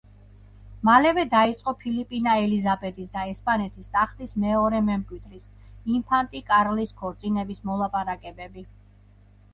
[0.87, 5.47] მალევე დაიწყო ფილიპინა ელიზაბეტის და ესპანეთის ტახტის მეორე მემკვიდრის,
[5.99, 8.69] ინფანტი კარლის ქორწინების მოლაპარაკებები.